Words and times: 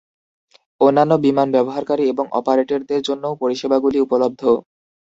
অন্যান্য 0.81 1.13
বিমান 1.25 1.47
ব্যবহারকারী 1.55 2.03
এবং 2.07 2.25
অপারেটরদের 2.39 3.01
জন্যও 3.07 3.39
পরিষেবাগুলি 3.41 3.97
উপলব্ধ। 4.01 4.41